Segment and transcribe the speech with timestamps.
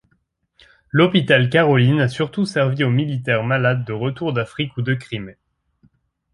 [0.89, 5.37] L'hôpital Caroline a surtout servi aux militaires malades de retour d'Afrique ou de Crimée.